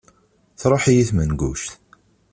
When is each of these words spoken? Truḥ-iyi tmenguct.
Truḥ-iyi 0.59 1.03
tmenguct. 1.09 1.69